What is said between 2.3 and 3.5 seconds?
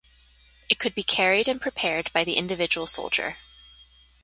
individual soldier.